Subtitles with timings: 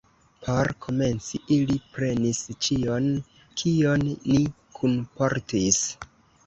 [0.45, 3.13] Por komenci, ili prenis ĉion,
[3.63, 4.43] kion ni
[4.81, 5.89] kunportis.